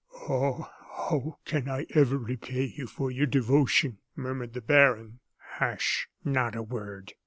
"Ah! 0.27 0.63
how 0.97 1.37
can 1.45 1.69
I 1.69 1.85
ever 1.93 2.17
repay 2.17 2.63
you 2.75 2.87
for 2.87 3.11
your 3.11 3.27
devotion!" 3.27 3.99
murmured 4.15 4.53
the 4.53 4.59
baron. 4.61 5.19
"Hush! 5.59 6.07
not 6.25 6.55
a 6.55 6.63
word!" 6.63 7.13